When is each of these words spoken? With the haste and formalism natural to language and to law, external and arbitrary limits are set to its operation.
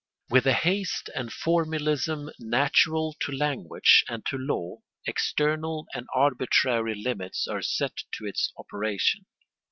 With 0.31 0.45
the 0.45 0.53
haste 0.53 1.11
and 1.13 1.31
formalism 1.31 2.31
natural 2.39 3.15
to 3.19 3.31
language 3.31 4.03
and 4.09 4.25
to 4.25 4.35
law, 4.35 4.77
external 5.05 5.85
and 5.93 6.07
arbitrary 6.15 6.95
limits 6.95 7.47
are 7.47 7.61
set 7.61 7.97
to 8.13 8.25
its 8.25 8.51
operation. 8.57 9.27